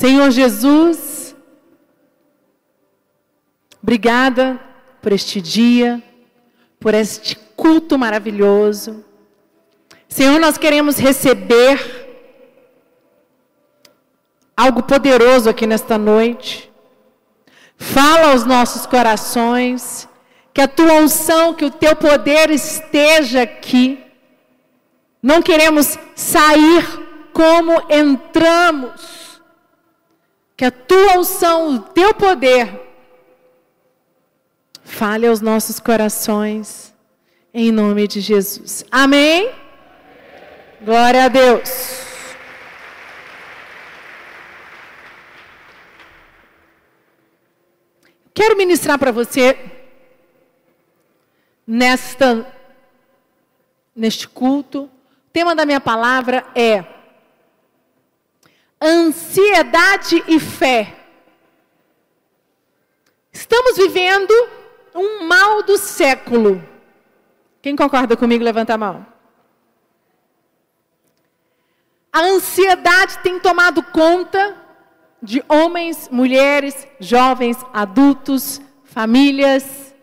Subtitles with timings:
[0.00, 1.36] Senhor Jesus,
[3.82, 4.58] obrigada
[5.02, 6.02] por este dia,
[6.80, 9.04] por este culto maravilhoso.
[10.08, 11.76] Senhor, nós queremos receber
[14.56, 16.72] algo poderoso aqui nesta noite.
[17.76, 20.08] Fala aos nossos corações,
[20.54, 24.02] que a tua unção, que o teu poder esteja aqui.
[25.22, 26.86] Não queremos sair
[27.34, 29.19] como entramos.
[30.60, 32.86] Que a tua unção, o teu poder,
[34.84, 36.94] fale aos nossos corações,
[37.54, 38.84] em nome de Jesus.
[38.90, 39.54] Amém?
[40.82, 42.02] Glória a Deus.
[48.34, 49.58] Quero ministrar para você
[51.66, 52.54] nesta
[53.96, 54.82] neste culto.
[54.82, 54.90] O
[55.32, 56.99] tema da minha palavra é
[58.80, 60.96] ansiedade e fé.
[63.32, 64.32] Estamos vivendo
[64.94, 66.64] um mal do século.
[67.62, 69.06] Quem concorda comigo, levanta a mão.
[72.12, 74.56] A ansiedade tem tomado conta
[75.22, 79.94] de homens, mulheres, jovens, adultos, famílias,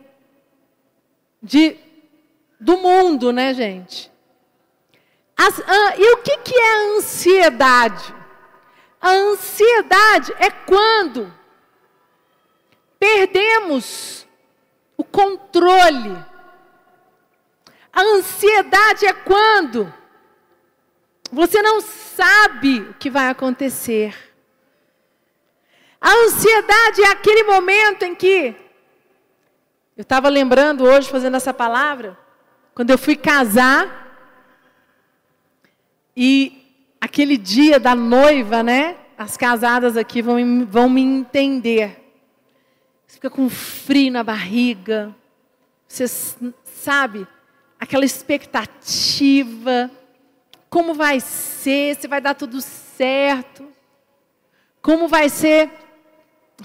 [1.41, 1.75] de,
[2.59, 4.11] do mundo, né, gente?
[5.35, 8.16] As, ah, e o que, que é a ansiedade?
[8.99, 11.31] A ansiedade é quando
[12.99, 14.27] perdemos
[14.95, 16.17] o controle.
[17.93, 19.93] A ansiedade é quando
[21.31, 24.15] você não sabe o que vai acontecer.
[25.99, 28.55] A ansiedade é aquele momento em que.
[29.95, 32.17] Eu estava lembrando hoje, fazendo essa palavra,
[32.73, 34.05] quando eu fui casar.
[36.15, 36.66] E
[36.99, 38.97] aquele dia da noiva, né?
[39.17, 42.03] As casadas aqui vão, vão me entender.
[43.05, 45.15] Você fica com frio na barriga.
[45.87, 46.05] Você
[46.63, 47.27] sabe,
[47.79, 49.89] aquela expectativa.
[50.69, 51.95] Como vai ser?
[51.95, 53.67] Se vai dar tudo certo?
[54.81, 55.69] Como vai ser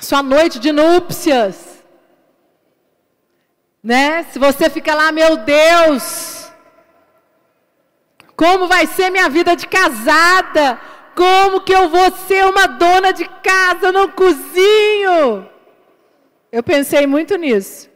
[0.01, 1.83] sua noite de núpcias.
[3.83, 4.23] Né?
[4.25, 6.42] Se você fica lá, meu Deus,
[8.37, 10.81] como vai ser minha vida de casada?
[11.15, 13.87] Como que eu vou ser uma dona de casa?
[13.87, 15.49] Eu não cozinho.
[16.51, 17.91] Eu pensei muito nisso.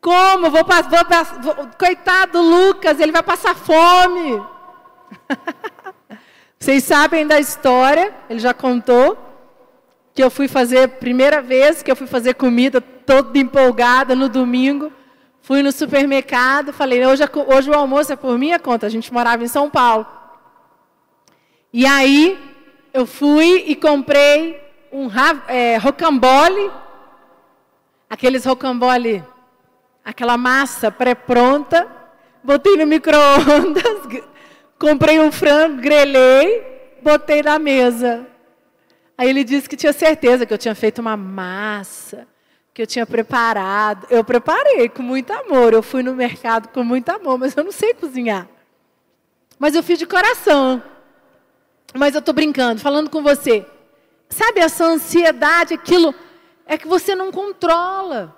[0.00, 0.50] Como?
[0.50, 4.42] Vou, vou, vou, coitado Lucas, ele vai passar fome.
[6.58, 9.18] Vocês sabem da história, ele já contou
[10.14, 14.92] que eu fui fazer, primeira vez que eu fui fazer comida, toda empolgada no domingo.
[15.44, 18.86] Fui no supermercado, falei, hoje, hoje o almoço é por minha conta.
[18.86, 20.06] A gente morava em São Paulo.
[21.70, 22.38] E aí,
[22.94, 24.58] eu fui e comprei
[24.90, 25.06] um
[25.46, 26.70] é, rocambole,
[28.08, 29.22] aqueles rocambole,
[30.02, 31.86] aquela massa pré-pronta,
[32.42, 34.22] botei no micro-ondas,
[34.80, 38.26] comprei um frango, grelhei, botei na mesa.
[39.18, 42.26] Aí ele disse que tinha certeza que eu tinha feito uma massa,
[42.74, 44.08] que eu tinha preparado.
[44.10, 45.72] Eu preparei com muito amor.
[45.72, 48.48] Eu fui no mercado com muito amor, mas eu não sei cozinhar.
[49.56, 50.82] Mas eu fiz de coração.
[51.94, 53.64] Mas eu estou brincando, falando com você.
[54.28, 56.12] Sabe essa ansiedade, aquilo
[56.66, 58.36] é que você não controla.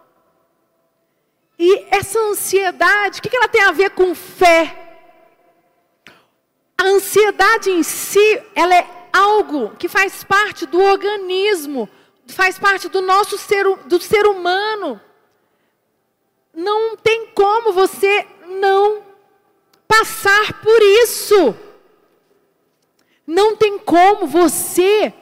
[1.59, 4.83] E essa ansiedade, o que ela tem a ver com fé?
[6.77, 11.89] A ansiedade em si, ela é algo que faz parte do organismo,
[12.29, 15.01] faz parte do nosso ser, do ser humano.
[16.55, 18.27] Não tem como você
[18.61, 19.03] não
[19.87, 21.55] passar por isso.
[23.27, 25.13] Não tem como você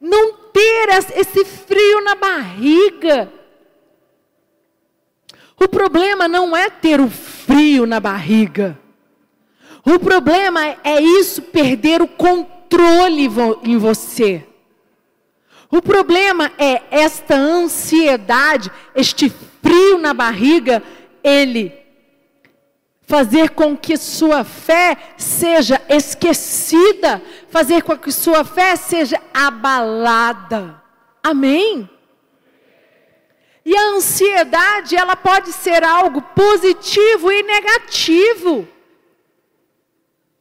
[0.00, 3.32] não ter esse frio na barriga.
[5.60, 8.78] O problema não é ter o frio na barriga.
[9.84, 13.28] O problema é isso, perder o controle
[13.64, 14.47] em você.
[15.70, 19.30] O problema é esta ansiedade, este
[19.62, 20.82] frio na barriga,
[21.22, 21.76] ele
[23.02, 30.82] fazer com que sua fé seja esquecida, fazer com que sua fé seja abalada.
[31.22, 31.88] Amém?
[33.64, 38.68] E a ansiedade, ela pode ser algo positivo e negativo.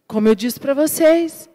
[0.07, 1.49] Como eu disse para vocês,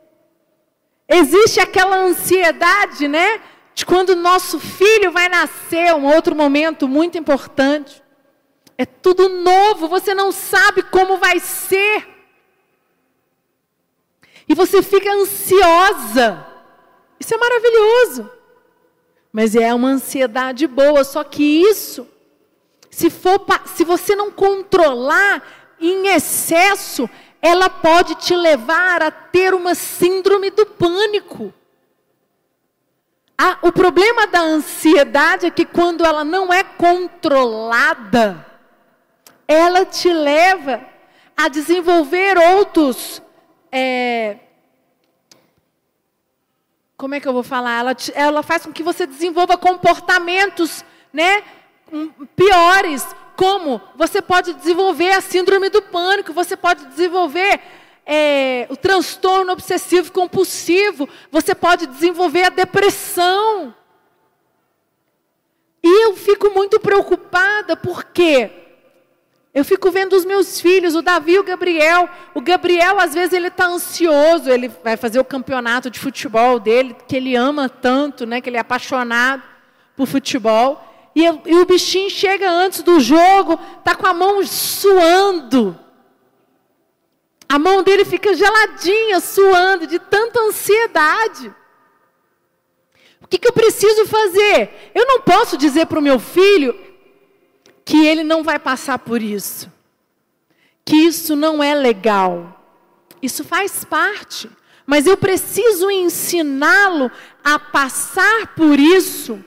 [1.13, 3.39] Existe aquela ansiedade, né?
[3.75, 8.03] De quando nosso filho vai nascer, um outro momento muito importante.
[8.77, 12.09] É tudo novo, você não sabe como vai ser.
[14.49, 16.47] E você fica ansiosa.
[17.19, 18.31] Isso é maravilhoso.
[19.33, 22.07] Mas é uma ansiedade boa, só que isso,
[22.91, 23.41] se for
[23.75, 25.43] se você não controlar
[25.81, 27.09] em excesso,
[27.41, 31.55] ela pode te levar a ter uma síndrome do pânico.
[33.37, 38.47] Ah, o problema da ansiedade é que quando ela não é controlada,
[39.49, 40.85] ela te leva
[41.37, 43.23] a desenvolver outros.
[43.71, 44.37] É,
[47.03, 47.81] como é que eu vou falar?
[47.81, 51.43] Ela, te, ela faz com que você desenvolva comportamentos, né,
[52.37, 57.61] piores, como você pode desenvolver a síndrome do pânico, você pode desenvolver
[58.07, 63.75] é, o transtorno obsessivo compulsivo, você pode desenvolver a depressão.
[65.83, 68.51] E eu fico muito preocupada porque
[69.55, 72.09] eu fico vendo os meus filhos, o Davi e o Gabriel.
[72.35, 76.97] O Gabriel, às vezes, ele está ansioso, ele vai fazer o campeonato de futebol dele,
[77.07, 79.43] que ele ama tanto, né, que ele é apaixonado
[79.95, 80.83] por futebol.
[81.15, 85.79] E, e o bichinho chega antes do jogo, está com a mão suando.
[87.53, 91.55] A mão dele fica geladinha, suando, de tanta ansiedade.
[93.21, 94.91] O que, que eu preciso fazer?
[94.95, 96.75] Eu não posso dizer para o meu filho
[97.85, 99.71] que ele não vai passar por isso.
[100.83, 102.59] Que isso não é legal.
[103.21, 104.51] Isso faz parte.
[104.87, 107.11] Mas eu preciso ensiná-lo
[107.45, 109.45] a passar por isso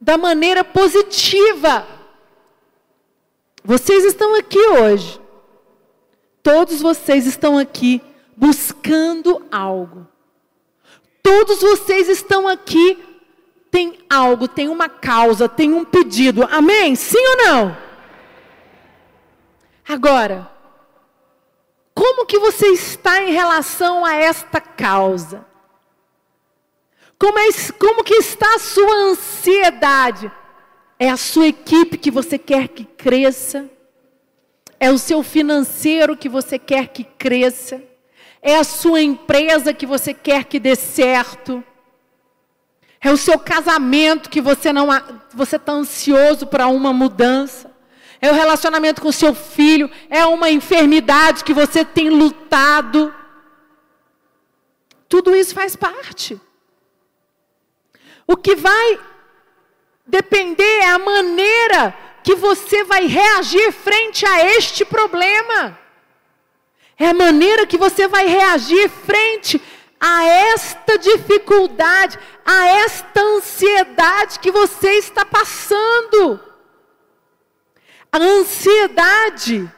[0.00, 1.86] da maneira positiva.
[3.62, 5.19] Vocês estão aqui hoje.
[6.42, 8.00] Todos vocês estão aqui
[8.36, 10.06] buscando algo.
[11.22, 12.98] Todos vocês estão aqui
[13.70, 16.46] tem algo, tem uma causa, tem um pedido.
[16.50, 16.96] Amém?
[16.96, 17.76] Sim ou não?
[19.88, 20.50] Agora,
[21.94, 25.46] como que você está em relação a esta causa?
[27.18, 27.48] Como, é,
[27.78, 30.32] como que está a sua ansiedade?
[30.98, 33.70] É a sua equipe que você quer que cresça?
[34.82, 37.82] É o seu financeiro que você quer que cresça?
[38.40, 41.62] É a sua empresa que você quer que dê certo?
[42.98, 44.88] É o seu casamento que você não
[45.34, 47.70] você está ansioso para uma mudança?
[48.22, 49.90] É o relacionamento com seu filho?
[50.08, 53.14] É uma enfermidade que você tem lutado?
[55.08, 56.40] Tudo isso faz parte.
[58.26, 58.98] O que vai
[60.06, 65.78] depender é a maneira que você vai reagir frente a este problema.
[66.98, 69.60] É a maneira que você vai reagir frente
[69.98, 76.40] a esta dificuldade, a esta ansiedade que você está passando.
[78.12, 79.70] A ansiedade,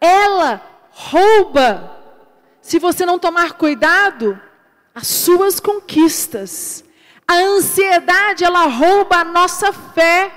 [0.00, 1.96] ela rouba,
[2.60, 4.40] se você não tomar cuidado,
[4.94, 6.84] as suas conquistas.
[7.26, 10.32] A ansiedade, ela rouba a nossa fé.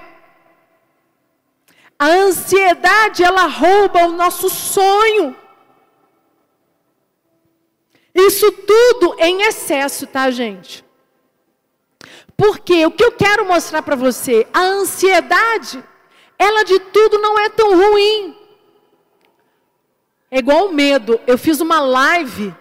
[2.02, 5.36] A ansiedade, ela rouba o nosso sonho.
[8.12, 10.84] Isso tudo em excesso, tá, gente?
[12.36, 15.84] Porque o que eu quero mostrar para você, a ansiedade,
[16.40, 18.36] ela de tudo não é tão ruim.
[20.32, 21.22] É igual o medo.
[21.28, 22.52] Eu fiz uma live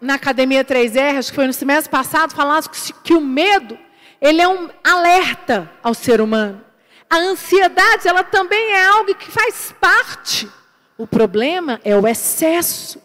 [0.00, 2.32] na Academia 3R, acho que foi no semestre passado,
[2.70, 3.76] que, que o medo,
[4.20, 6.65] ele é um alerta ao ser humano.
[7.08, 10.50] A ansiedade, ela também é algo que faz parte.
[10.98, 13.00] O problema é o excesso.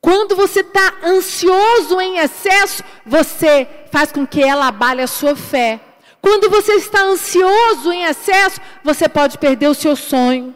[0.00, 5.80] Quando você está ansioso em excesso, você faz com que ela abale a sua fé.
[6.20, 10.54] Quando você está ansioso em excesso, você pode perder o seu sonho.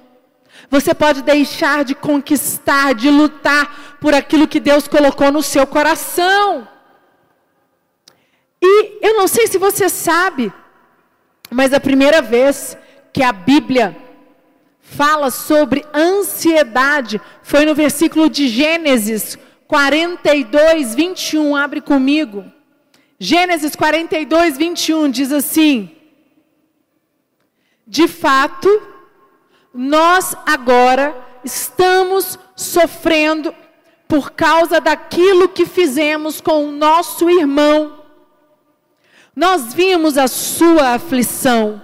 [0.70, 6.66] Você pode deixar de conquistar, de lutar por aquilo que Deus colocou no seu coração.
[8.60, 10.52] E eu não sei se você sabe,
[11.52, 12.76] mas a primeira vez
[13.12, 13.96] que a Bíblia
[14.80, 21.54] fala sobre ansiedade foi no versículo de Gênesis 42, 21.
[21.54, 22.44] Abre comigo.
[23.18, 25.90] Gênesis 42, 21 diz assim:
[27.86, 28.68] De fato,
[29.74, 33.54] nós agora estamos sofrendo
[34.08, 38.01] por causa daquilo que fizemos com o nosso irmão.
[39.34, 41.80] Nós vimos a sua aflição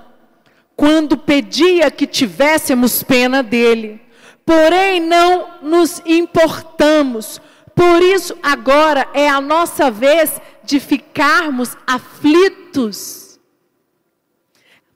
[0.77, 4.01] quando pedia que tivéssemos pena dele,
[4.45, 7.41] porém não nos importamos.
[7.75, 13.41] Por isso, agora é a nossa vez de ficarmos aflitos.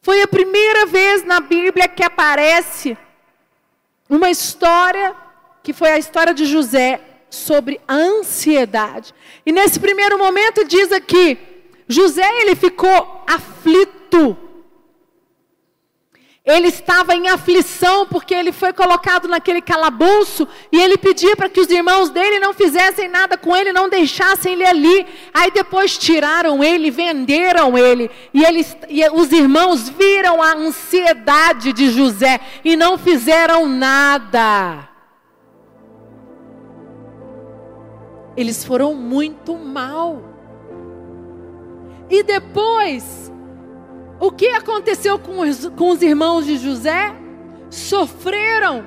[0.03, 2.97] Foi a primeira vez na Bíblia que aparece
[4.09, 5.17] uma história
[5.63, 7.01] que foi a história de José.
[7.33, 9.15] sobre a ansiedade.
[9.47, 11.39] E nesse primeiro momento diz aqui,
[11.93, 14.37] José ele ficou aflito.
[16.45, 21.61] Ele estava em aflição porque ele foi colocado naquele calabouço e ele pedia para que
[21.61, 25.07] os irmãos dele não fizessem nada com ele, não deixassem ele ali.
[25.33, 31.91] Aí depois tiraram ele, venderam ele e, eles, e os irmãos viram a ansiedade de
[31.91, 34.89] José e não fizeram nada.
[38.37, 40.32] Eles foram muito mal.
[42.13, 43.33] E depois
[44.21, 47.17] o que aconteceu com os, com os irmãos de José?
[47.71, 48.85] Sofreram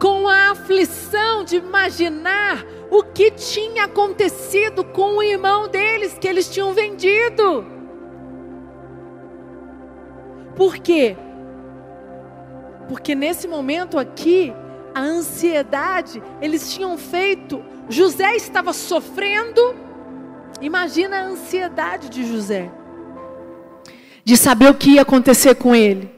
[0.00, 6.50] com a aflição de imaginar o que tinha acontecido com o irmão deles, que eles
[6.50, 7.64] tinham vendido.
[10.56, 11.16] Por quê?
[12.88, 14.52] Porque nesse momento aqui,
[14.92, 19.83] a ansiedade, eles tinham feito, José estava sofrendo,
[20.60, 22.70] imagina a ansiedade de José
[24.24, 26.10] de saber o que ia acontecer com ele.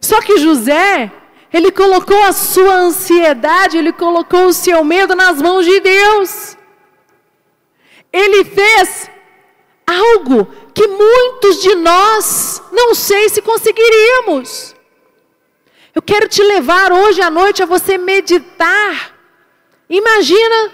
[0.00, 1.10] Só que José,
[1.52, 6.56] ele colocou a sua ansiedade, ele colocou o seu medo nas mãos de Deus.
[8.12, 9.10] Ele fez
[9.86, 14.76] algo que muitos de nós não sei se conseguiríamos.
[15.94, 19.16] Eu quero te levar hoje à noite a você meditar.
[19.90, 20.70] Imagina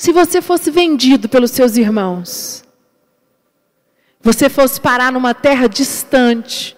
[0.00, 2.64] se você fosse vendido pelos seus irmãos
[4.22, 6.74] você fosse parar numa terra distante,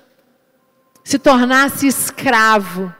[1.04, 2.92] se tornasse escravo,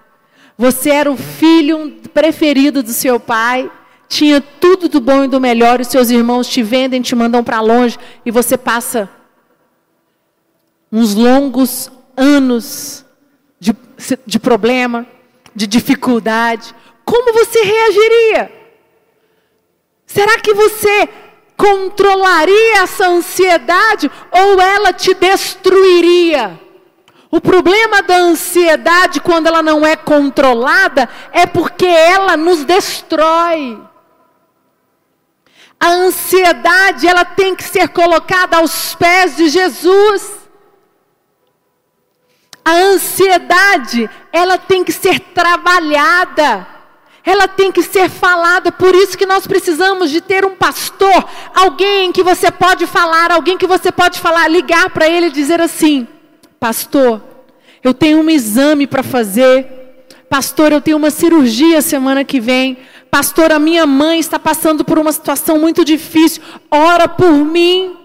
[0.56, 3.68] você era o filho preferido do seu pai,
[4.08, 7.60] tinha tudo do bom e do melhor, e seus irmãos te vendem, te mandam para
[7.60, 9.10] longe, e você passa
[10.92, 13.04] uns longos anos
[13.58, 13.74] de,
[14.24, 15.04] de problema,
[15.52, 16.72] de dificuldade.
[17.04, 18.61] Como você reagiria?
[20.12, 21.08] Será que você
[21.56, 26.60] controlaria essa ansiedade ou ela te destruiria?
[27.30, 33.80] O problema da ansiedade, quando ela não é controlada, é porque ela nos destrói.
[35.80, 40.30] A ansiedade, ela tem que ser colocada aos pés de Jesus.
[42.62, 46.71] A ansiedade, ela tem que ser trabalhada
[47.24, 51.24] ela tem que ser falada, por isso que nós precisamos de ter um pastor,
[51.54, 55.60] alguém que você pode falar, alguém que você pode falar, ligar para ele e dizer
[55.60, 56.06] assim:
[56.58, 57.22] Pastor,
[57.82, 59.66] eu tenho um exame para fazer.
[60.28, 62.78] Pastor, eu tenho uma cirurgia semana que vem.
[63.10, 66.42] Pastor, a minha mãe está passando por uma situação muito difícil.
[66.70, 67.96] Ora por mim.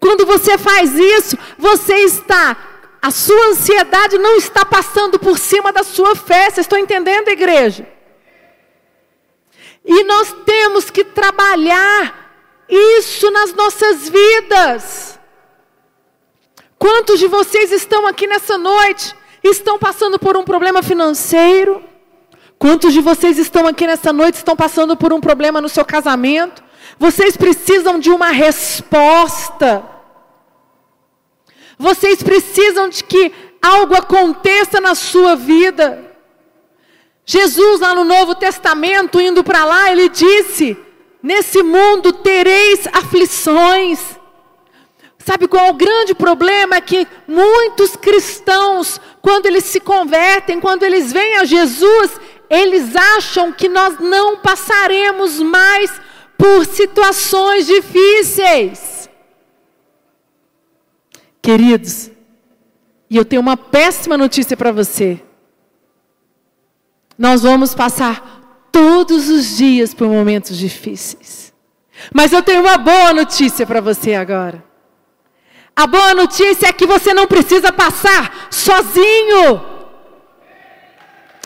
[0.00, 2.56] Quando você faz isso, você está
[3.02, 6.44] a sua ansiedade não está passando por cima da sua fé.
[6.44, 7.84] Vocês estão entendendo, igreja?
[9.84, 12.30] E nós temos que trabalhar
[12.68, 15.18] isso nas nossas vidas.
[16.78, 21.82] Quantos de vocês estão aqui nessa noite estão passando por um problema financeiro?
[22.56, 26.62] Quantos de vocês estão aqui nessa noite estão passando por um problema no seu casamento?
[26.96, 29.91] Vocês precisam de uma resposta.
[31.78, 36.12] Vocês precisam de que algo aconteça na sua vida.
[37.24, 40.76] Jesus, lá no Novo Testamento, indo para lá, ele disse:
[41.22, 44.00] Nesse mundo tereis aflições.
[45.24, 46.76] Sabe qual é o grande problema?
[46.76, 52.10] É que muitos cristãos, quando eles se convertem, quando eles vêm a Jesus,
[52.50, 55.92] eles acham que nós não passaremos mais
[56.36, 58.91] por situações difíceis.
[61.42, 62.10] Queridos,
[63.10, 65.20] e eu tenho uma péssima notícia para você.
[67.18, 71.52] Nós vamos passar todos os dias por momentos difíceis.
[72.14, 74.64] Mas eu tenho uma boa notícia para você agora.
[75.74, 79.60] A boa notícia é que você não precisa passar sozinho.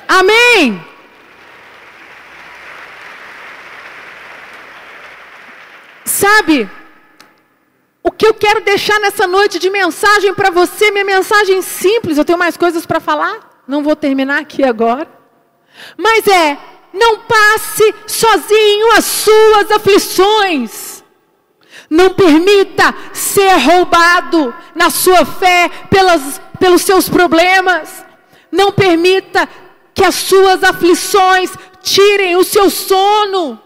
[0.06, 0.84] Amém.
[6.04, 6.70] Sabe?
[8.06, 12.24] O que eu quero deixar nessa noite de mensagem para você, minha mensagem simples, eu
[12.24, 15.08] tenho mais coisas para falar, não vou terminar aqui agora.
[15.96, 16.56] Mas é,
[16.92, 21.02] não passe sozinho as suas aflições.
[21.90, 28.04] Não permita ser roubado na sua fé pelas, pelos seus problemas.
[28.52, 29.48] Não permita
[29.92, 31.50] que as suas aflições
[31.82, 33.60] tirem o seu sono.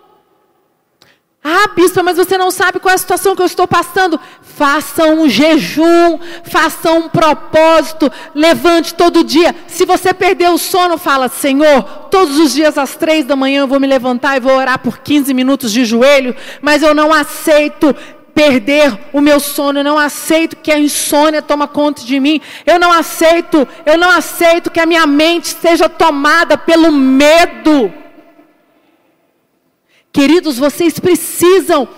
[1.42, 4.20] Ah, bispo, mas você não sabe qual é a situação que eu estou passando.
[4.42, 9.56] Faça um jejum, faça um propósito, levante todo dia.
[9.66, 13.66] Se você perder o sono, fala: Senhor, todos os dias às três da manhã eu
[13.66, 17.96] vou me levantar e vou orar por 15 minutos de joelho, mas eu não aceito
[18.34, 22.78] perder o meu sono, eu não aceito que a insônia toma conta de mim, eu
[22.78, 27.99] não aceito, eu não aceito que a minha mente seja tomada pelo medo.
[30.12, 31.88] Queridos, vocês precisam,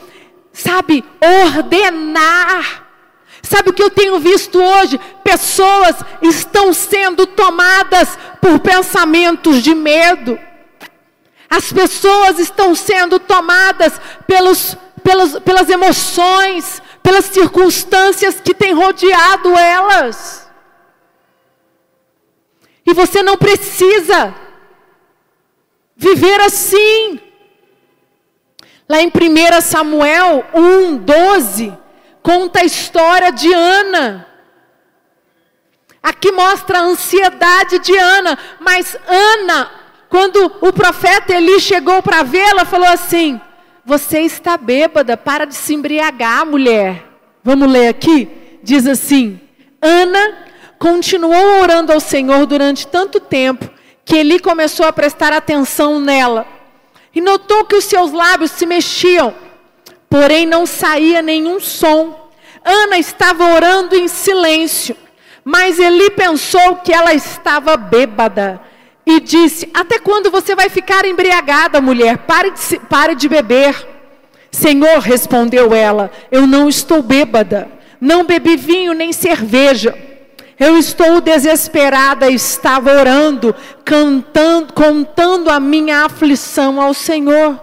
[0.53, 2.89] sabe, ordenar.
[3.43, 5.01] Sabe o que eu tenho visto hoje?
[5.25, 10.39] Pessoas estão sendo tomadas por pensamentos de medo.
[11.51, 20.51] As pessoas estão sendo tomadas pelos, pelos, pelas emoções, pelas circunstâncias que têm rodeado elas.
[22.87, 24.35] E você não precisa
[25.97, 27.21] viver assim.
[28.89, 31.73] Lá em 1 Samuel 1, 12,
[32.23, 34.27] conta a história de Ana.
[36.03, 39.71] Aqui mostra a ansiedade de Ana, mas Ana,
[40.09, 43.41] quando o profeta Eli chegou para vê-la, falou assim:
[43.85, 47.07] Você está bêbada, para de se embriagar, mulher.
[47.45, 48.59] Vamos ler aqui?
[48.65, 49.41] Diz assim:
[49.81, 50.39] Ana
[50.79, 53.71] continuou orando ao Senhor durante tanto tempo
[54.05, 56.47] que Eli começou a prestar atenção nela
[57.15, 59.35] e notou que os seus lábios se mexiam,
[60.09, 62.31] porém não saía nenhum som.
[62.65, 64.97] Ana estava orando em silêncio,
[65.45, 68.61] mas Eli pensou que ela estava bêbada
[69.05, 72.19] e disse: Até quando você vai ficar embriagada, mulher?
[72.19, 73.89] Pare de, pare de beber.
[74.51, 80.12] Senhor, respondeu ela, eu não estou bêbada, não bebi vinho nem cerveja
[80.63, 83.53] eu estou desesperada, estava orando,
[83.85, 87.61] cantando, contando a minha aflição ao Senhor.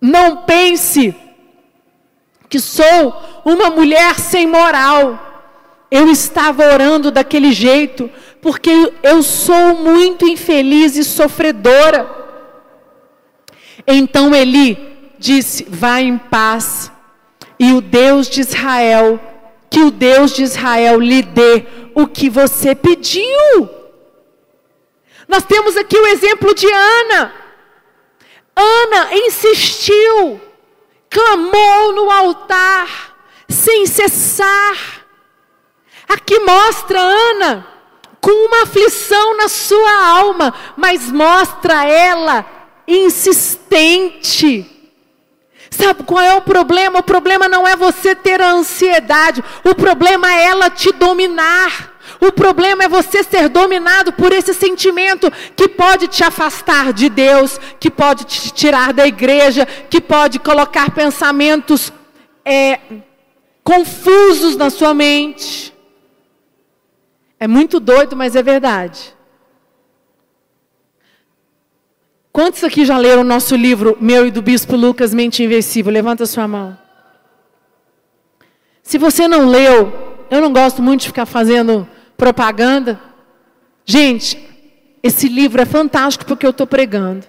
[0.00, 1.14] Não pense
[2.48, 5.46] que sou uma mulher sem moral.
[5.88, 8.10] Eu estava orando daquele jeito,
[8.42, 12.10] porque eu sou muito infeliz e sofredora.
[13.86, 16.90] Então Eli disse: Vá em paz,
[17.56, 19.29] e o Deus de Israel
[19.70, 23.70] que o Deus de Israel lhe dê o que você pediu.
[25.28, 27.32] Nós temos aqui o exemplo de Ana.
[28.56, 30.40] Ana insistiu,
[31.08, 33.16] clamou no altar,
[33.48, 35.06] sem cessar.
[36.08, 37.66] Aqui mostra Ana
[38.20, 42.44] com uma aflição na sua alma, mas mostra ela
[42.88, 44.79] insistente
[45.70, 46.98] Sabe qual é o problema?
[46.98, 51.90] O problema não é você ter a ansiedade, o problema é ela te dominar.
[52.20, 57.58] O problema é você ser dominado por esse sentimento que pode te afastar de Deus,
[57.78, 61.92] que pode te tirar da igreja, que pode colocar pensamentos
[62.44, 62.80] é,
[63.62, 65.72] confusos na sua mente.
[67.38, 69.14] É muito doido, mas é verdade.
[72.32, 75.92] Quantos aqui já leram o nosso livro, meu e do Bispo Lucas, Mente Invencível?
[75.92, 76.78] Levanta sua mão.
[78.82, 79.92] Se você não leu,
[80.30, 83.00] eu não gosto muito de ficar fazendo propaganda.
[83.84, 84.38] Gente,
[85.02, 87.26] esse livro é fantástico porque eu estou pregando.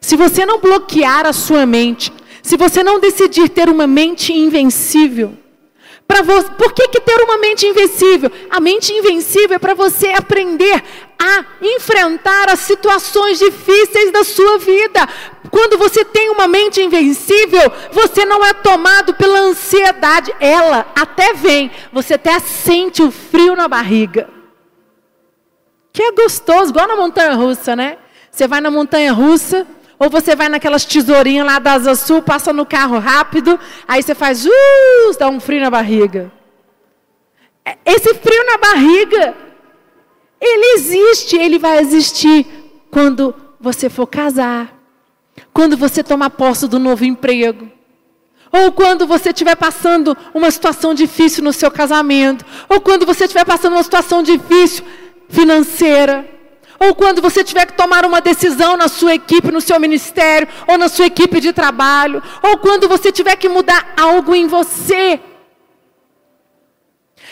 [0.00, 5.37] Se você não bloquear a sua mente, se você não decidir ter uma mente invencível,
[6.22, 8.30] você, por que, que ter uma mente invencível?
[8.50, 10.82] A mente invencível é para você aprender
[11.18, 15.06] a enfrentar as situações difíceis da sua vida.
[15.50, 20.34] Quando você tem uma mente invencível, você não é tomado pela ansiedade.
[20.40, 24.28] Ela até vem, você até sente o frio na barriga.
[25.92, 27.98] Que é gostoso, igual na montanha russa, né?
[28.30, 29.66] Você vai na montanha russa,
[29.98, 34.14] ou você vai naquelas tesourinhas lá da Asa Sul, passa no carro rápido, aí você
[34.14, 34.50] faz, uh,
[35.18, 36.30] dá um frio na barriga.
[37.64, 39.34] É, esse frio na barriga,
[40.40, 42.46] ele existe, ele vai existir
[42.90, 44.72] quando você for casar,
[45.52, 47.68] quando você tomar posse do novo emprego,
[48.52, 53.44] ou quando você estiver passando uma situação difícil no seu casamento, ou quando você estiver
[53.44, 54.84] passando uma situação difícil
[55.28, 56.37] financeira
[56.78, 60.78] ou quando você tiver que tomar uma decisão na sua equipe, no seu ministério, ou
[60.78, 65.20] na sua equipe de trabalho, ou quando você tiver que mudar algo em você.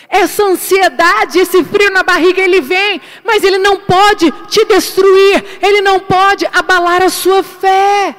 [0.09, 5.81] Essa ansiedade, esse frio na barriga, ele vem, mas ele não pode te destruir, ele
[5.81, 8.15] não pode abalar a sua fé.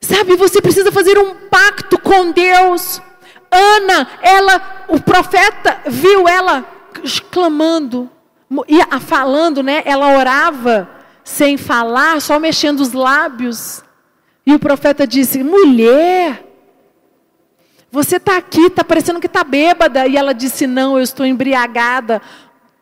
[0.00, 3.02] Sabe, você precisa fazer um pacto com Deus.
[3.50, 6.64] Ana, ela, o profeta viu ela
[7.30, 8.10] clamando,
[8.68, 9.82] ia falando, né?
[9.84, 10.88] Ela orava
[11.24, 13.82] sem falar, só mexendo os lábios.
[14.46, 16.44] E o profeta disse: Mulher,
[17.90, 20.06] você está aqui, está parecendo que está bêbada.
[20.06, 22.22] E ela disse: Não, eu estou embriagada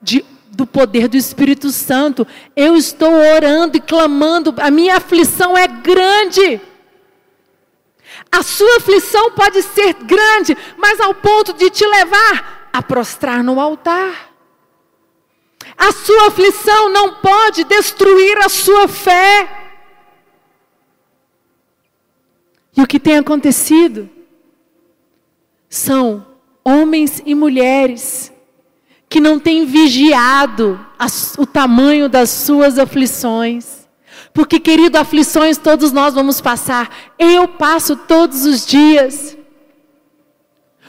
[0.01, 2.27] de, do poder do Espírito Santo.
[2.55, 6.61] Eu estou orando e clamando, a minha aflição é grande.
[8.31, 13.61] A sua aflição pode ser grande, mas ao ponto de te levar a prostrar no
[13.61, 14.34] altar.
[15.77, 19.49] A sua aflição não pode destruir a sua fé.
[22.77, 24.09] E o que tem acontecido
[25.69, 26.27] são
[26.65, 28.33] homens e mulheres
[29.09, 30.85] que não têm vigiado
[31.39, 33.87] o tamanho das suas aflições.
[34.33, 36.91] Porque, querido, aflições todos nós vamos passar.
[37.17, 39.34] Eu passo todos os dias.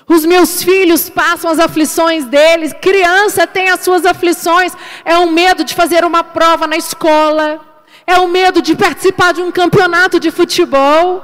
[0.08, 2.74] Os meus filhos passam as aflições deles.
[2.74, 4.72] Criança tem as suas aflições.
[5.04, 7.60] É o medo de fazer uma prova na escola.
[8.06, 11.24] É o medo de participar de um campeonato de futebol.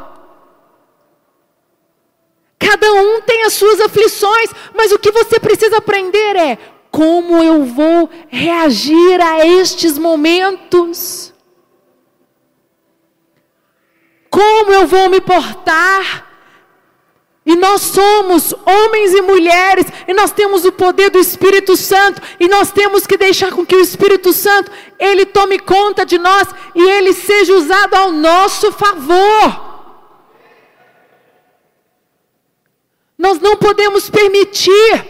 [2.58, 6.58] Cada um tem as suas aflições, mas o que você precisa aprender é
[6.90, 11.34] como eu vou reagir a estes momentos.
[14.30, 16.31] Como eu vou me portar?
[17.52, 22.48] E nós somos homens e mulheres, e nós temos o poder do Espírito Santo, e
[22.48, 26.82] nós temos que deixar com que o Espírito Santo, ele tome conta de nós e
[26.82, 29.70] ele seja usado ao nosso favor.
[33.18, 35.06] Nós não podemos permitir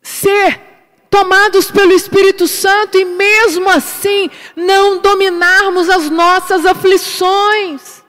[0.00, 0.60] ser
[1.10, 8.01] tomados pelo Espírito Santo e mesmo assim não dominarmos as nossas aflições.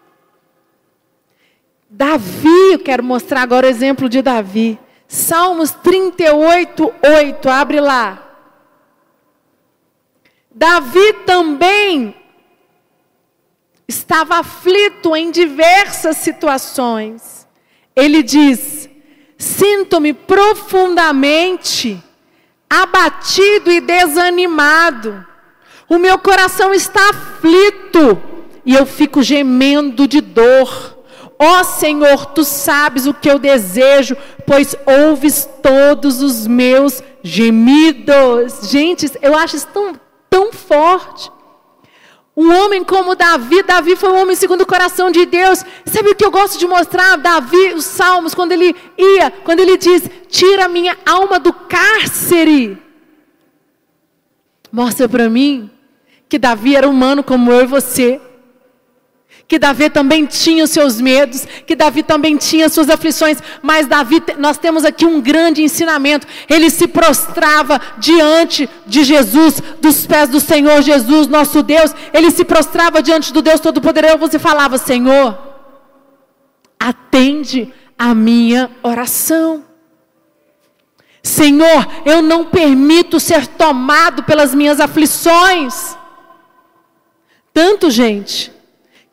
[1.95, 4.79] Davi, eu quero mostrar agora o exemplo de Davi.
[5.07, 8.19] Salmos 38, 8, abre lá.
[10.49, 12.15] Davi também
[13.87, 17.47] estava aflito em diversas situações.
[17.95, 18.89] Ele diz:
[19.37, 22.03] Sinto-me profundamente
[22.67, 25.23] abatido e desanimado.
[25.87, 28.19] O meu coração está aflito
[28.65, 30.92] e eu fico gemendo de dor.
[31.39, 34.15] Ó oh, Senhor, tu sabes o que eu desejo,
[34.45, 38.69] pois ouves todos os meus gemidos.
[38.69, 41.31] Gente, eu acho isso tão, tão forte.
[42.35, 45.63] Um homem como Davi, Davi foi um homem segundo o coração de Deus.
[45.85, 47.15] Sabe o que eu gosto de mostrar?
[47.17, 52.81] Davi, os salmos, quando ele ia, quando ele diz: Tira minha alma do cárcere.
[54.71, 55.69] Mostra para mim
[56.27, 58.19] que Davi era humano como eu e você
[59.47, 63.85] que Davi também tinha os seus medos, que Davi também tinha as suas aflições, mas
[63.85, 66.25] Davi, nós temos aqui um grande ensinamento.
[66.49, 71.93] Ele se prostrava diante de Jesus, dos pés do Senhor Jesus, nosso Deus.
[72.13, 74.17] Ele se prostrava diante do Deus Todo-Poderoso.
[74.17, 75.37] Você falava: Senhor,
[76.79, 79.63] atende a minha oração.
[81.21, 85.95] Senhor, eu não permito ser tomado pelas minhas aflições.
[87.53, 88.51] Tanto, gente,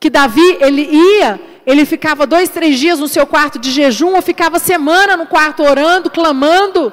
[0.00, 4.22] que Davi, ele ia, ele ficava dois, três dias no seu quarto de jejum, ou
[4.22, 6.90] ficava semana no quarto orando, clamando.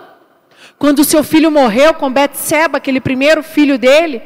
[0.78, 4.22] Quando o seu filho morreu com Betseba, aquele primeiro filho dele,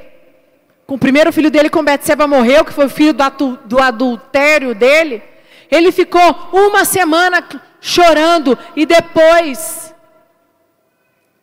[0.87, 4.73] com o primeiro filho dele com Betseba morreu, que foi o filho do, do adultério
[4.73, 5.21] dele,
[5.69, 7.47] ele ficou uma semana
[7.79, 9.93] chorando e depois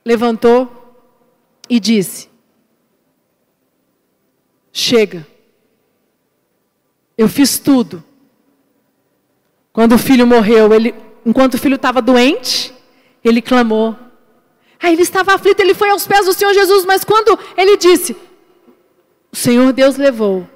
[0.05, 1.07] levantou
[1.70, 2.29] e disse:
[4.72, 5.38] Chega.
[7.18, 8.04] Eu fiz tudo.
[9.72, 10.94] Quando o filho morreu, ele,
[11.26, 12.72] enquanto o filho estava doente,
[13.24, 13.96] ele clamou.
[14.81, 18.16] Aí ele estava aflito, ele foi aos pés do Senhor Jesus, mas quando ele disse:
[19.33, 20.48] O Senhor Deus levou.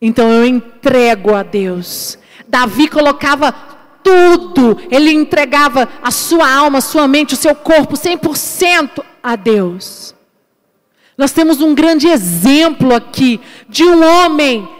[0.00, 2.16] Então eu entrego a Deus.
[2.46, 3.52] Davi colocava
[4.04, 10.14] tudo, ele entregava a sua alma, a sua mente, o seu corpo 100% a Deus.
[11.18, 14.75] Nós temos um grande exemplo aqui de um homem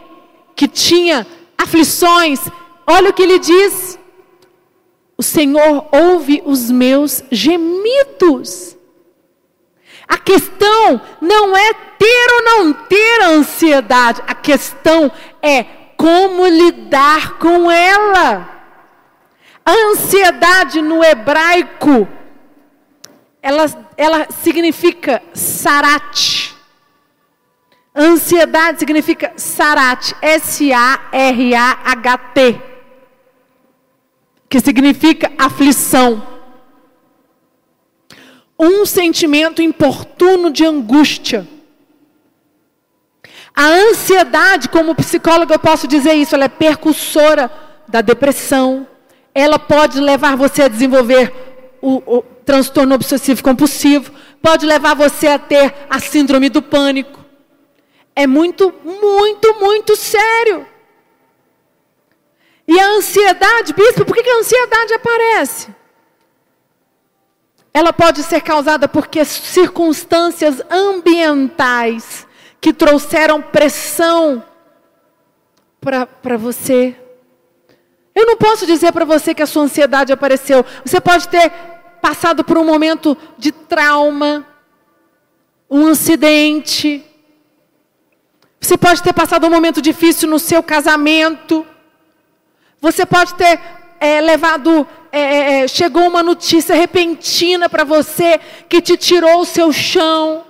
[0.56, 2.40] que tinha aflições.
[2.86, 3.96] Olha o que ele diz:
[5.16, 8.76] O Senhor ouve os meus gemidos.
[10.08, 15.10] A questão não é ter ou não ter ansiedade, a questão
[15.42, 15.64] é
[15.96, 18.48] como lidar com ela.
[19.64, 22.06] A ansiedade no hebraico
[23.46, 23.66] ela,
[23.96, 26.45] ela significa sarat.
[27.96, 31.00] Ansiedade significa sarat, S-A-R-A-H-T,
[34.48, 36.36] que significa aflição.
[38.58, 41.46] um sentimento importuno de angústia.
[43.54, 47.50] A ansiedade, como psicóloga, eu posso dizer isso, ela é percussora
[47.86, 48.86] da depressão.
[49.34, 51.32] Ela pode levar você a desenvolver
[51.82, 57.25] o, o transtorno obsessivo compulsivo, pode levar você a ter a síndrome do pânico.
[58.16, 60.66] É muito, muito, muito sério.
[62.66, 65.68] E a ansiedade, bispo, por que a ansiedade aparece?
[67.72, 72.26] Ela pode ser causada porque circunstâncias ambientais
[72.58, 74.42] que trouxeram pressão
[75.78, 76.96] para você.
[78.14, 80.64] Eu não posso dizer para você que a sua ansiedade apareceu.
[80.84, 81.52] Você pode ter
[82.00, 84.44] passado por um momento de trauma,
[85.70, 87.05] um acidente.
[88.60, 91.66] Você pode ter passado um momento difícil no seu casamento.
[92.80, 93.60] Você pode ter
[94.00, 98.38] é, levado é, é, é, chegou uma notícia repentina para você
[98.68, 100.44] que te tirou o seu chão.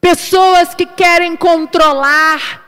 [0.00, 2.62] Pessoas que querem controlar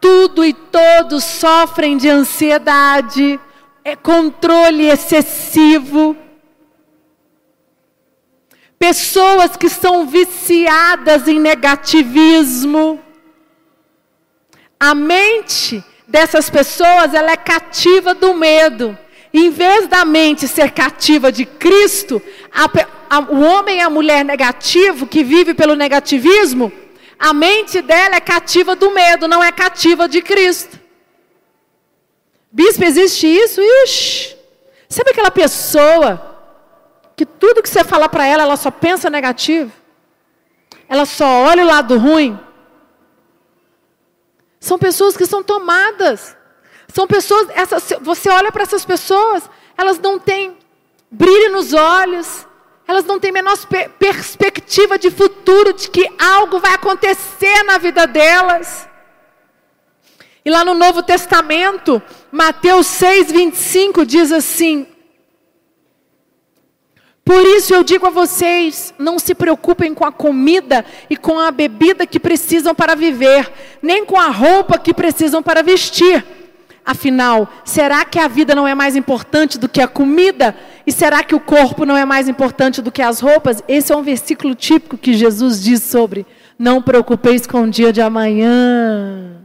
[0.00, 3.38] tudo e todos sofrem de ansiedade,
[3.84, 6.16] é controle excessivo.
[8.80, 12.98] Pessoas que são viciadas em negativismo.
[14.80, 18.96] A mente dessas pessoas, ela é cativa do medo.
[19.34, 22.70] Em vez da mente ser cativa de Cristo, a,
[23.10, 26.72] a, o homem e a mulher negativo, que vive pelo negativismo,
[27.18, 30.80] a mente dela é cativa do medo, não é cativa de Cristo.
[32.50, 33.60] Bispo, existe isso?
[33.60, 34.36] Ixi.
[34.88, 36.29] Sabe aquela pessoa
[37.20, 39.70] que tudo que você fala para ela, ela só pensa negativo?
[40.88, 42.38] Ela só olha o lado ruim?
[44.58, 46.36] São pessoas que são tomadas
[46.92, 50.56] são pessoas, essas, você olha para essas pessoas, elas não têm
[51.10, 52.46] brilho nos olhos,
[52.86, 53.56] elas não têm menor
[53.98, 58.88] perspectiva de futuro, de que algo vai acontecer na vida delas.
[60.44, 62.02] E lá no Novo Testamento,
[62.32, 64.86] Mateus 6, 25 diz assim:
[67.30, 71.52] Por isso eu digo a vocês: não se preocupem com a comida e com a
[71.52, 73.48] bebida que precisam para viver,
[73.80, 76.24] nem com a roupa que precisam para vestir.
[76.84, 80.56] Afinal, será que a vida não é mais importante do que a comida?
[80.84, 83.62] E será que o corpo não é mais importante do que as roupas?
[83.68, 86.26] Esse é um versículo típico que Jesus diz sobre:
[86.58, 89.36] Não preocupeis com o dia de amanhã.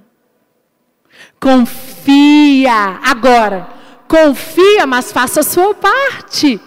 [1.40, 3.00] Confia.
[3.04, 3.68] Agora,
[4.08, 6.60] confia, mas faça a sua parte.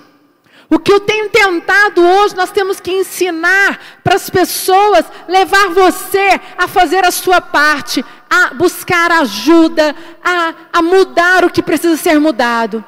[0.70, 6.38] O que eu tenho tentado hoje, nós temos que ensinar para as pessoas, levar você
[6.58, 12.20] a fazer a sua parte, a buscar ajuda, a, a mudar o que precisa ser
[12.20, 12.84] mudado.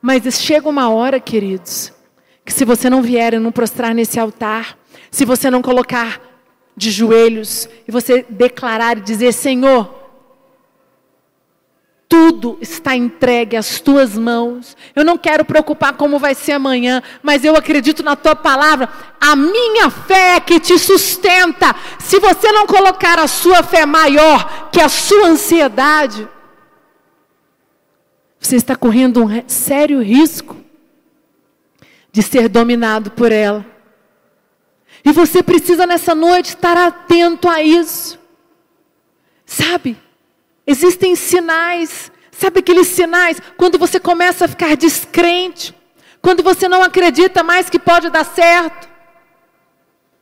[0.00, 1.92] Mas chega uma hora, queridos,
[2.44, 4.78] que se você não vier e não prostrar nesse altar,
[5.10, 6.20] se você não colocar
[6.76, 9.97] de joelhos e você declarar e dizer: Senhor,
[12.08, 14.74] tudo está entregue às tuas mãos.
[14.96, 18.88] Eu não quero preocupar como vai ser amanhã, mas eu acredito na tua palavra.
[19.20, 21.76] A minha fé é que te sustenta.
[21.98, 26.26] Se você não colocar a sua fé maior que a sua ansiedade,
[28.40, 30.56] você está correndo um sério risco
[32.10, 33.66] de ser dominado por ela.
[35.04, 38.18] E você precisa nessa noite estar atento a isso.
[39.44, 40.07] Sabe?
[40.70, 43.40] Existem sinais, sabe aqueles sinais?
[43.56, 45.74] Quando você começa a ficar descrente,
[46.20, 48.86] quando você não acredita mais que pode dar certo.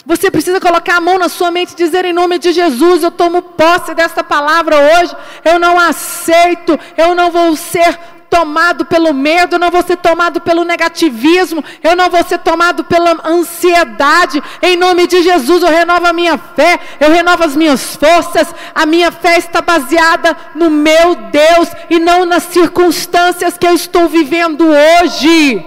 [0.06, 3.11] Você precisa colocar a mão na sua mente e dizer em nome de Jesus, eu
[3.11, 7.98] tomo posse desta palavra hoje, eu não aceito, eu não vou ser
[8.31, 12.85] tomado pelo medo, eu não vou ser tomado pelo negativismo, eu não vou ser tomado
[12.85, 14.43] pela ansiedade.
[14.62, 18.55] Em nome de Jesus, eu renovo a minha fé, eu renovo as minhas forças.
[18.75, 24.09] A minha fé está baseada no meu Deus e não nas circunstâncias que eu estou
[24.09, 25.65] vivendo hoje.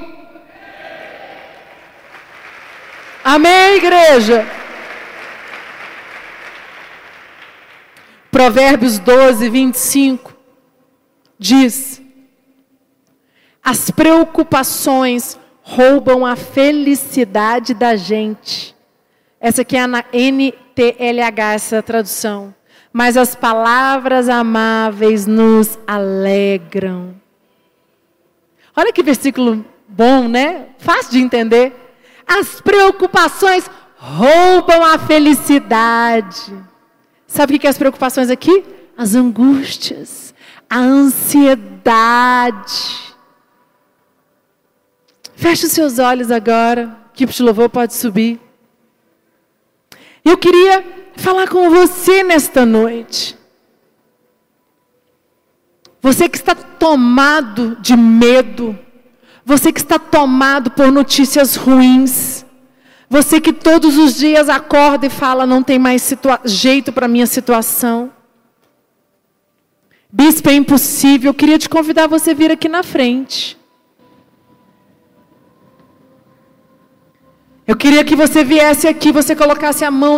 [3.23, 4.47] Amém, igreja?
[8.31, 10.33] Provérbios 12, 25
[11.37, 11.98] diz:
[13.69, 18.75] as preocupações roubam a felicidade da gente.
[19.39, 22.55] Essa aqui é a NTLH, essa tradução.
[22.91, 27.13] Mas as palavras amáveis nos alegram.
[28.75, 30.69] Olha que versículo bom, né?
[30.79, 31.71] Fácil de entender.
[32.25, 36.55] As preocupações roubam a felicidade.
[37.27, 38.65] Sabe o que é as preocupações aqui?
[38.97, 40.33] As angústias,
[40.67, 41.69] a ansiedade.
[45.39, 46.97] Feche os seus olhos agora.
[47.13, 48.41] equipe de louvor pode subir.
[50.23, 50.83] Eu queria
[51.15, 53.37] falar com você nesta noite.
[56.01, 58.77] Você que está tomado de medo,
[59.45, 62.45] você que está tomado por notícias ruins,
[63.09, 67.25] você que todos os dias acorda e fala: não tem mais jeito para a minha
[67.25, 68.11] situação.
[70.11, 71.29] Bispo, é impossível.
[71.29, 73.58] Eu queria te convidar você vir aqui na frente.
[77.69, 80.15] Eu queria que você viesse aqui, você colocasse a mão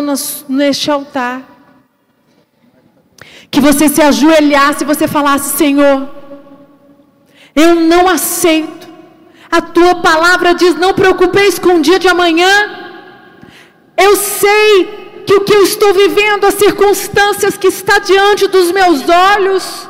[0.47, 1.41] neste altar.
[3.53, 6.07] Que você se ajoelhasse e você falasse: Senhor,
[7.53, 8.87] eu não aceito.
[9.51, 12.53] A tua palavra diz: não preocupeis com o dia de amanhã.
[13.97, 19.03] Eu sei que o que eu estou vivendo, as circunstâncias que está diante dos meus
[19.09, 19.89] olhos,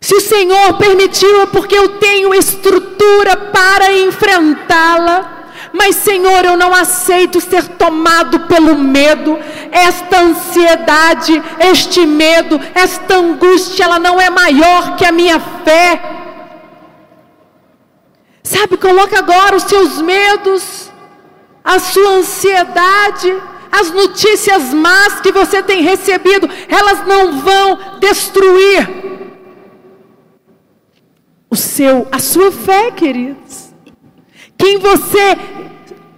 [0.00, 5.39] se o Senhor permitiu, é porque eu tenho estrutura para enfrentá-la.
[5.72, 9.38] Mas, Senhor, eu não aceito ser tomado pelo medo.
[9.70, 16.00] Esta ansiedade, este medo, esta angústia, ela não é maior que a minha fé.
[18.42, 20.90] Sabe, coloca agora os seus medos,
[21.62, 23.32] a sua ansiedade,
[23.70, 28.88] as notícias más que você tem recebido, elas não vão destruir
[31.48, 33.72] o seu, a sua fé, queridos.
[34.56, 35.36] Quem você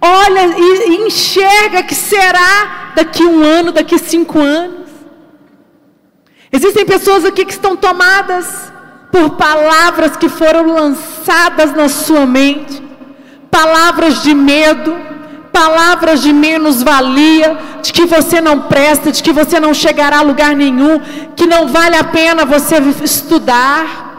[0.03, 4.89] olha e enxerga que será daqui um ano, daqui cinco anos.
[6.51, 8.71] Existem pessoas aqui que estão tomadas
[9.09, 12.83] por palavras que foram lançadas na sua mente,
[13.49, 14.93] palavras de medo,
[15.51, 20.53] palavras de menos-valia, de que você não presta, de que você não chegará a lugar
[20.53, 20.99] nenhum,
[21.35, 24.11] que não vale a pena você estudar.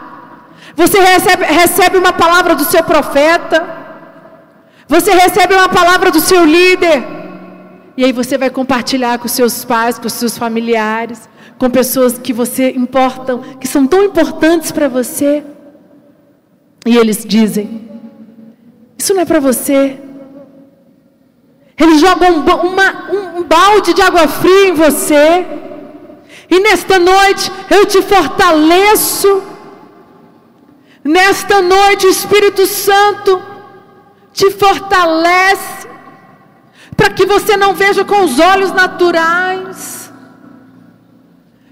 [0.75, 3.84] Você recebe, recebe uma palavra do seu profeta,
[4.87, 7.03] você recebe uma palavra do seu líder.
[7.97, 12.71] E aí você vai compartilhar com seus pais, com seus familiares, com pessoas que você
[12.71, 15.43] importam, que são tão importantes para você.
[16.85, 17.89] E eles dizem:
[18.97, 19.97] Isso não é para você.
[21.77, 25.45] Eles jogam um, uma, um, um balde de água fria em você.
[26.49, 29.43] E nesta noite eu te fortaleço.
[31.03, 33.54] Nesta noite o Espírito Santo
[34.35, 35.87] te fortalece,
[36.97, 40.11] para que você não veja com os olhos naturais,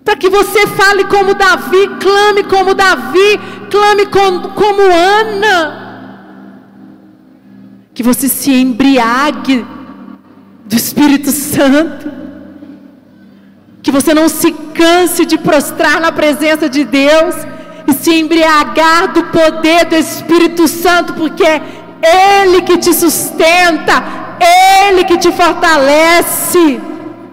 [0.04, 5.60] para que você fale como Davi, clame como Davi, clame como, como Ana,
[7.94, 9.66] que você se embriague
[10.66, 12.12] do Espírito Santo,
[13.82, 17.36] que você não se canse de prostrar na presença de Deus
[17.86, 21.62] e se embriagar do poder do Espírito Santo, porque
[22.04, 24.04] ele que te sustenta,
[24.40, 26.93] Ele que te fortalece.